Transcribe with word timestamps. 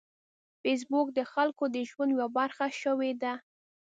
فېسبوک 0.61 1.07
د 1.17 1.19
خلکو 1.33 1.63
د 1.75 1.77
ژوند 1.89 2.11
یوه 2.15 2.27
برخه 2.37 2.67
شوې 2.81 3.11
ده 3.21 3.33